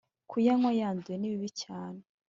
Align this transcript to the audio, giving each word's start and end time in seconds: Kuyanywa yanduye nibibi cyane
Kuyanywa 0.29 0.69
yanduye 0.79 1.15
nibibi 1.17 1.49
cyane 1.63 1.99